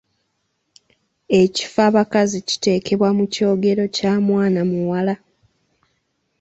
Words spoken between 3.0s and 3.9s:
mu kyogero